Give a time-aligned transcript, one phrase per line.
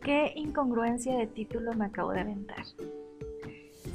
[0.00, 2.64] qué incongruencia de título me acabo de aventar.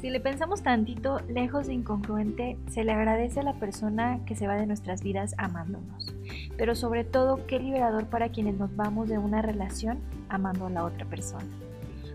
[0.00, 4.46] Si le pensamos tantito, lejos de incongruente, se le agradece a la persona que se
[4.46, 6.14] va de nuestras vidas amándonos.
[6.56, 9.98] Pero sobre todo, qué liberador para quienes nos vamos de una relación
[10.28, 11.46] amando a la otra persona.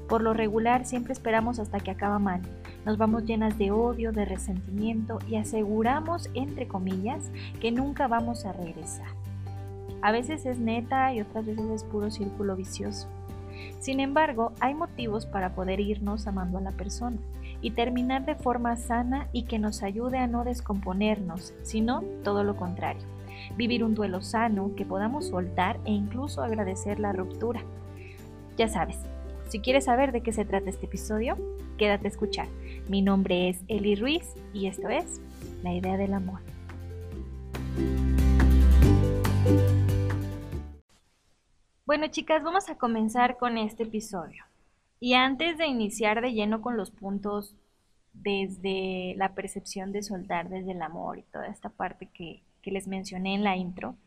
[0.08, 2.42] Por lo regular, siempre esperamos hasta que acaba mal.
[2.86, 8.54] Nos vamos llenas de odio, de resentimiento y aseguramos, entre comillas, que nunca vamos a
[8.54, 9.08] regresar.
[10.02, 13.08] A veces es neta y otras veces es puro círculo vicioso.
[13.80, 17.18] Sin embargo, hay motivos para poder irnos amando a la persona
[17.62, 22.56] y terminar de forma sana y que nos ayude a no descomponernos, sino todo lo
[22.56, 23.04] contrario.
[23.56, 27.62] Vivir un duelo sano que podamos soltar e incluso agradecer la ruptura.
[28.58, 28.98] Ya sabes,
[29.50, 31.38] si quieres saber de qué se trata este episodio,
[31.78, 32.48] quédate a escuchar.
[32.88, 35.22] Mi nombre es Eli Ruiz y esto es
[35.64, 36.51] La idea del amor.
[41.92, 44.46] Bueno chicas, vamos a comenzar con este episodio.
[45.02, 47.58] Y antes de iniciar de lleno con los puntos
[48.14, 52.88] desde la percepción de soltar, desde el amor y toda esta parte que, que les
[52.88, 53.98] mencioné en la intro,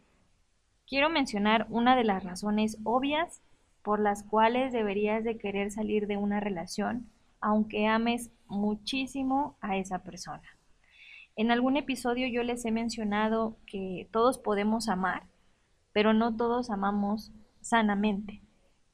[0.87, 3.43] quiero mencionar una de las razones obvias
[3.83, 7.11] por las cuales deberías de querer salir de una relación
[7.43, 10.57] aunque ames muchísimo a esa persona.
[11.37, 15.25] En algún episodio yo les he mencionado que todos podemos amar,
[15.93, 17.31] pero no todos amamos
[17.65, 18.41] sanamente.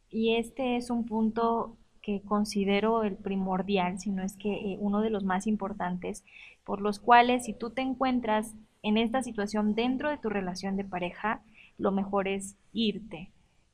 [0.09, 5.11] Y este es un punto que considero el primordial, sino es que eh, uno de
[5.11, 6.25] los más importantes,
[6.65, 10.85] por los cuales si tú te encuentras en esta situación dentro de tu relación de
[10.85, 11.43] pareja,
[11.79, 13.31] lo mejor es irte.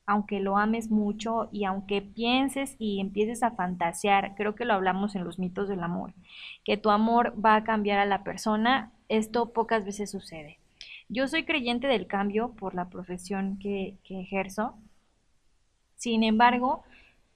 [0.08, 5.16] Aunque lo ames mucho y aunque pienses y empieces a fantasear, creo que lo hablamos
[5.16, 6.14] en los mitos del amor,
[6.64, 10.58] que tu amor va a cambiar a la persona, esto pocas veces sucede.
[11.08, 14.74] Yo soy creyente del cambio por la profesión que, que ejerzo.
[15.96, 16.84] Sin embargo,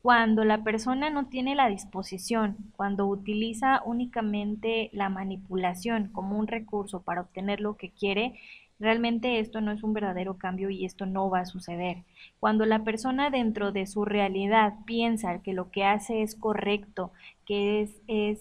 [0.03, 7.02] cuando la persona no tiene la disposición, cuando utiliza únicamente la manipulación como un recurso
[7.02, 8.39] para obtener lo que quiere,
[8.79, 12.05] realmente esto no es un verdadero cambio y esto no va a suceder.
[12.39, 17.13] Cuando la persona dentro de su realidad piensa que lo que hace es correcto,
[17.46, 18.40] que es, es,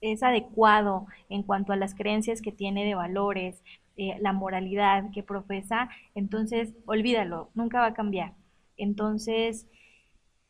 [0.00, 3.62] es adecuado en cuanto a las creencias que tiene de valores,
[3.96, 8.34] eh, la moralidad que profesa, entonces olvídalo, nunca va a cambiar.
[8.80, 9.66] Entonces,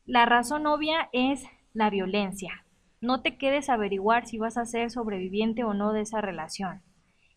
[0.05, 1.43] la razón obvia es
[1.73, 2.65] la violencia.
[3.01, 6.81] No te quedes a averiguar si vas a ser sobreviviente o no de esa relación.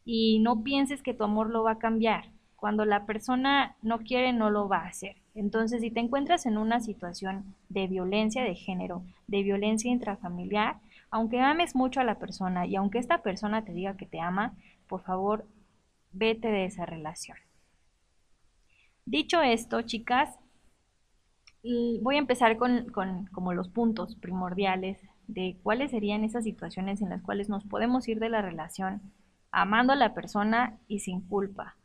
[0.05, 2.31] Y no pienses que tu amor lo va a cambiar.
[2.57, 5.17] Cuando la persona no quiere, no lo va a hacer.
[5.35, 10.79] Entonces, si te encuentras en una situación de violencia de género, de violencia intrafamiliar,
[11.11, 14.55] aunque ames mucho a la persona y aunque esta persona te diga que te ama,
[14.87, 15.45] por favor,
[16.13, 17.37] vete de esa relación.
[19.07, 20.39] Dicho esto, chicas,
[22.03, 22.91] voy a empezar con,
[23.33, 28.21] como los puntos primordiales de cuáles serían esas situaciones en las cuales nos podemos ir
[28.21, 29.01] de la relación
[29.51, 31.77] amando a la persona y sin culpa,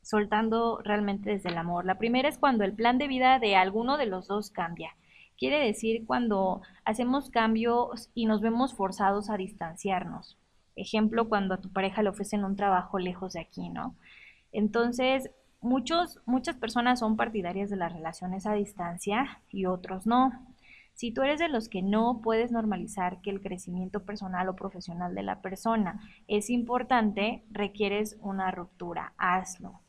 [0.00, 1.84] soltando realmente desde el amor.
[1.84, 4.96] La primera es cuando el plan de vida de alguno de los dos cambia.
[5.38, 10.38] Quiere decir cuando hacemos cambios y nos vemos forzados a distanciarnos.
[10.74, 13.94] Ejemplo, cuando a tu pareja le ofrecen un trabajo lejos de aquí, ¿no?
[14.52, 15.30] Entonces,
[15.62, 20.32] Muchos, muchas personas son partidarias de las relaciones a distancia y otros no.
[20.94, 25.14] Si tú eres de los que no puedes normalizar que el crecimiento personal o profesional
[25.14, 29.80] de la persona es importante, requieres una ruptura, hazlo.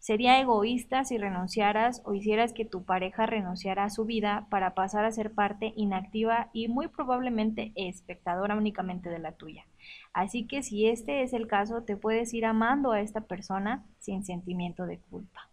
[0.00, 5.04] Sería egoísta si renunciaras o hicieras que tu pareja renunciara a su vida para pasar
[5.04, 9.66] a ser parte inactiva y muy probablemente espectadora únicamente de la tuya.
[10.14, 14.24] Así que si este es el caso, te puedes ir amando a esta persona sin
[14.24, 15.50] sentimiento de culpa.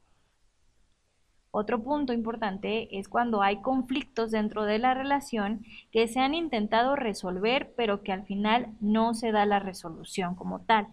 [1.52, 6.96] Otro punto importante es cuando hay conflictos dentro de la relación que se han intentado
[6.96, 10.88] resolver pero que al final no se da la resolución como tal.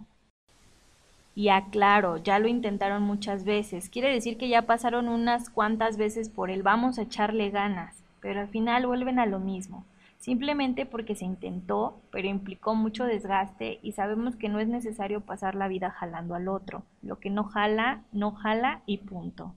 [1.34, 3.88] Y aclaro, ya lo intentaron muchas veces.
[3.88, 8.40] Quiere decir que ya pasaron unas cuantas veces por el vamos a echarle ganas, pero
[8.40, 9.84] al final vuelven a lo mismo.
[10.18, 15.54] Simplemente porque se intentó, pero implicó mucho desgaste y sabemos que no es necesario pasar
[15.54, 16.82] la vida jalando al otro.
[17.02, 19.54] Lo que no jala, no jala y punto.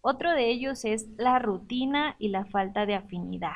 [0.00, 3.54] Otro de ellos es la rutina y la falta de afinidad.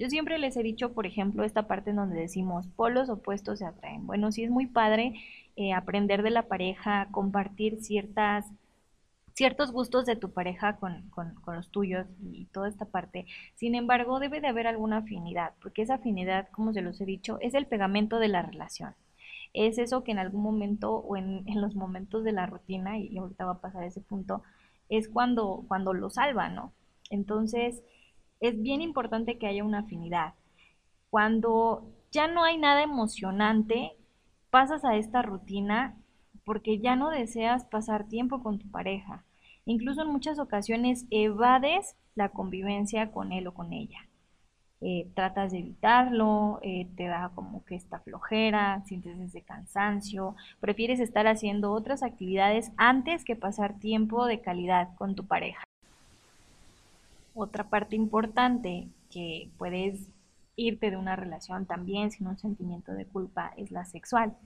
[0.00, 3.66] Yo siempre les he dicho, por ejemplo, esta parte en donde decimos polos opuestos se
[3.66, 4.06] atraen.
[4.06, 5.12] Bueno, sí es muy padre
[5.56, 8.46] eh, aprender de la pareja, compartir ciertas,
[9.34, 13.26] ciertos gustos de tu pareja con, con, los tuyos y toda esta parte.
[13.56, 17.36] Sin embargo, debe de haber alguna afinidad, porque esa afinidad, como se los he dicho,
[17.42, 18.94] es el pegamento de la relación.
[19.52, 23.18] Es eso que en algún momento o en, en los momentos de la rutina, y
[23.18, 24.42] ahorita va a pasar ese punto,
[24.88, 26.72] es cuando, cuando lo salva, ¿no?
[27.10, 27.82] Entonces,
[28.40, 30.34] es bien importante que haya una afinidad.
[31.10, 33.92] Cuando ya no hay nada emocionante,
[34.50, 35.96] pasas a esta rutina
[36.44, 39.24] porque ya no deseas pasar tiempo con tu pareja.
[39.66, 44.08] Incluso en muchas ocasiones evades la convivencia con él o con ella.
[44.80, 51.00] Eh, tratas de evitarlo, eh, te da como que esta flojera, sientes ese cansancio, prefieres
[51.00, 55.62] estar haciendo otras actividades antes que pasar tiempo de calidad con tu pareja.
[57.34, 60.10] Otra parte importante que puedes
[60.56, 64.36] irte de una relación también sin un sentimiento de culpa es la sexual.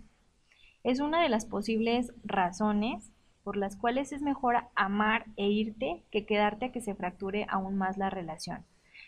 [0.82, 3.10] Es una de las posibles razones
[3.42, 7.76] por las cuales es mejor amar e irte que quedarte a que se fracture aún
[7.76, 8.64] más la relación.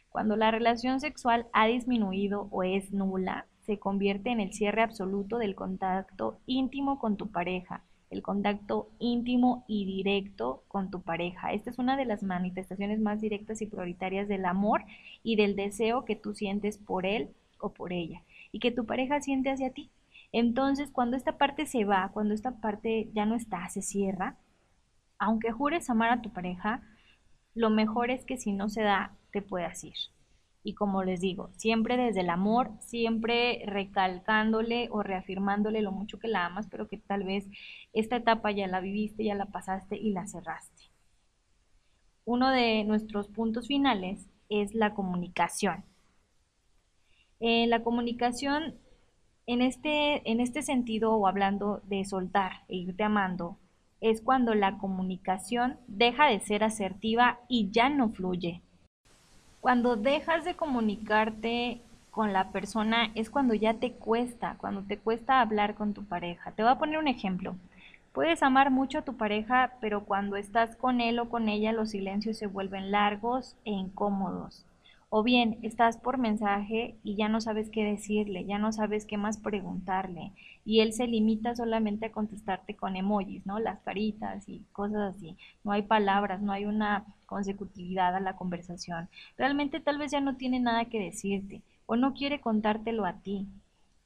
[0.09, 5.39] Cuando la relación sexual ha disminuido o es nula, se convierte en el cierre absoluto
[5.39, 11.53] del contacto íntimo con tu pareja, el contacto íntimo y directo con tu pareja.
[11.53, 14.85] Esta es una de las manifestaciones más directas y prioritarias del amor
[15.23, 18.23] y del deseo que tú sientes por él o por ella
[18.53, 19.91] y que tu pareja siente hacia ti.
[20.33, 24.37] Entonces, cuando esta parte se va, cuando esta parte ya no está, se cierra,
[25.19, 26.83] aunque jures amar a tu pareja,
[27.55, 29.95] lo mejor es que si no se da, te puedas ir.
[30.67, 36.27] Y como les digo, siempre desde el amor, siempre recalcándole o reafirmándole lo mucho que
[36.27, 37.49] la amas, pero que tal vez
[37.93, 40.91] esta etapa ya la viviste, ya la pasaste y la cerraste.
[42.25, 45.85] Uno de nuestros puntos finales es la comunicación.
[47.39, 48.75] Eh, la comunicación
[49.47, 53.57] en este, en este sentido, o hablando de soltar e irte amando,
[54.01, 58.63] es cuando la comunicación deja de ser asertiva y ya no fluye.
[59.67, 61.81] Cuando dejas de comunicarte
[62.13, 66.53] con la persona es cuando ya te cuesta, cuando te cuesta hablar con tu pareja.
[66.53, 67.57] Te voy a poner un ejemplo.
[68.13, 71.91] Puedes amar mucho a tu pareja, pero cuando estás con él o con ella los
[71.91, 74.65] silencios se vuelven largos e incómodos.
[75.09, 79.17] O bien estás por mensaje y ya no sabes qué decirle, ya no sabes qué
[79.17, 80.33] más preguntarle
[80.65, 83.59] y él se limita solamente a contestarte con emojis, ¿no?
[83.59, 85.37] Las caritas y cosas así.
[85.65, 89.09] No hay palabras, no hay una consecutividad a la conversación.
[89.37, 93.47] Realmente tal vez ya no tiene nada que decirte o no quiere contártelo a ti.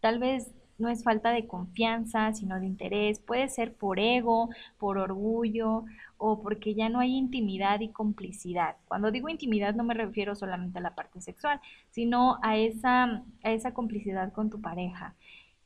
[0.01, 0.51] Tal vez
[0.81, 3.21] no es falta de confianza, sino de interés.
[3.21, 5.85] Puede ser por ego, por orgullo
[6.19, 8.77] o porque ya no hay intimidad y complicidad.
[8.89, 11.61] Cuando digo intimidad no me refiero solamente a la parte sexual,
[11.91, 15.15] sino a esa, a esa complicidad con tu pareja.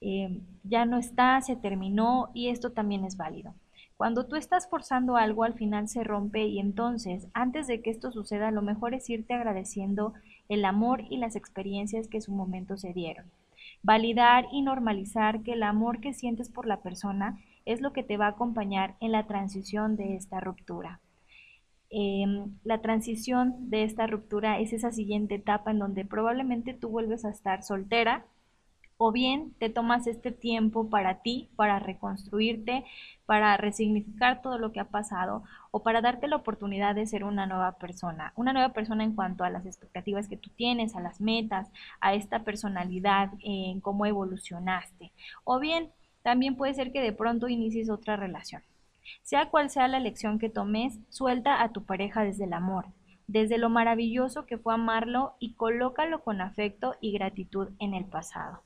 [0.00, 3.54] Eh, ya no está, se terminó y esto también es válido.
[3.96, 8.10] Cuando tú estás forzando algo, al final se rompe y entonces, antes de que esto
[8.10, 10.14] suceda, lo mejor es irte agradeciendo
[10.48, 13.26] el amor y las experiencias que en su momento se dieron.
[13.84, 18.16] Validar y normalizar que el amor que sientes por la persona es lo que te
[18.16, 21.00] va a acompañar en la transición de esta ruptura.
[21.90, 27.26] Em, la transición de esta ruptura es esa siguiente etapa en donde probablemente tú vuelves
[27.26, 28.24] a estar soltera
[29.06, 32.86] o bien te tomas este tiempo para ti, para reconstruirte,
[33.26, 37.44] para resignificar todo lo que ha pasado o para darte la oportunidad de ser una
[37.44, 41.20] nueva persona, una nueva persona en cuanto a las expectativas que tú tienes, a las
[41.20, 41.68] metas,
[42.00, 45.12] a esta personalidad, en cómo evolucionaste.
[45.44, 45.90] O bien
[46.22, 48.62] también puede ser que de pronto inicies otra relación.
[49.22, 52.86] Sea cual sea la elección que tomes, suelta a tu pareja desde el amor,
[53.26, 58.63] desde lo maravilloso que fue amarlo y colócalo con afecto y gratitud en el pasado.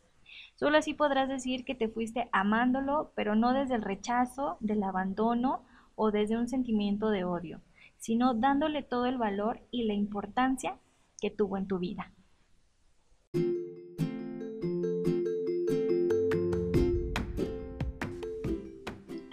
[0.59, 5.63] Solo así podrás decir que te fuiste amándolo, pero no desde el rechazo, del abandono
[5.95, 7.61] o desde un sentimiento de odio,
[7.99, 10.77] sino dándole todo el valor y la importancia
[11.21, 12.13] que tuvo en tu vida.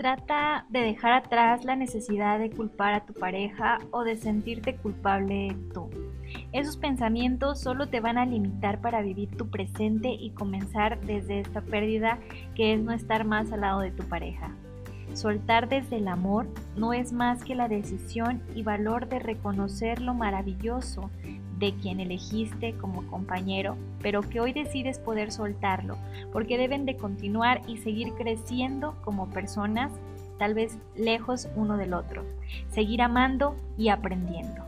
[0.05, 5.57] Trata de dejar atrás la necesidad de culpar a tu pareja o de sentirte culpable
[5.73, 5.89] tú.
[6.51, 11.61] Esos pensamientos solo te van a limitar para vivir tu presente y comenzar desde esta
[11.61, 12.19] pérdida
[12.53, 14.51] que es no estar más al lado de tu pareja.
[15.13, 16.45] Soltar desde el amor
[16.75, 21.09] no es más que la decisión y valor de reconocer lo maravilloso
[21.59, 25.97] de quien elegiste como compañero, pero que hoy decides poder soltarlo,
[26.31, 29.91] porque deben de continuar y seguir creciendo como personas,
[30.37, 32.23] tal vez lejos uno del otro,
[32.69, 34.63] seguir amando y aprendiendo.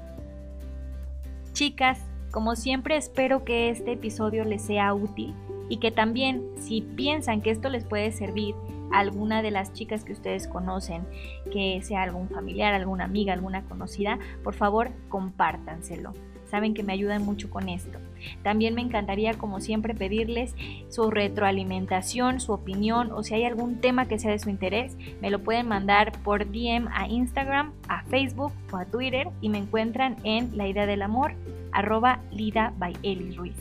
[1.53, 2.00] Chicas,
[2.32, 5.34] como siempre espero que este episodio les sea útil
[5.70, 8.56] y que también si piensan que esto les puede servir
[8.91, 11.06] a alguna de las chicas que ustedes conocen,
[11.51, 16.13] que sea algún familiar, alguna amiga, alguna conocida, por favor compártanselo.
[16.48, 18.00] Saben que me ayudan mucho con esto.
[18.44, 20.56] También me encantaría, como siempre, pedirles
[20.89, 25.30] su retroalimentación, su opinión o si hay algún tema que sea de su interés, me
[25.30, 30.18] lo pueden mandar por DM a Instagram, a Facebook o a Twitter y me encuentran
[30.24, 31.34] en La Idea del Amor
[31.72, 33.56] arroba Lida by Eli Ruiz.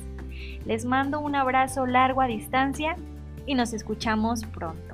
[0.65, 2.97] Les mando un abrazo largo a distancia
[3.47, 4.86] y nos escuchamos pronto.